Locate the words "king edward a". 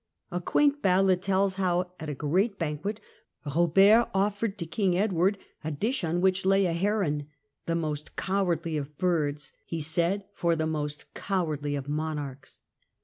4.65-5.69